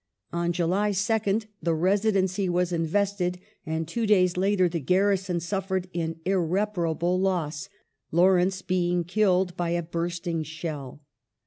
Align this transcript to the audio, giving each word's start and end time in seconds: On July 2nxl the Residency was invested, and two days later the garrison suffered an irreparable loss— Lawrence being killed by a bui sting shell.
On 0.33 0.51
July 0.51 0.89
2nxl 0.89 1.45
the 1.61 1.75
Residency 1.75 2.49
was 2.49 2.71
invested, 2.71 3.37
and 3.67 3.87
two 3.87 4.07
days 4.07 4.35
later 4.35 4.67
the 4.67 4.79
garrison 4.79 5.39
suffered 5.39 5.89
an 5.93 6.19
irreparable 6.25 7.19
loss— 7.19 7.69
Lawrence 8.11 8.63
being 8.63 9.03
killed 9.03 9.55
by 9.55 9.69
a 9.69 9.83
bui 9.83 10.09
sting 10.09 10.41
shell. 10.41 11.03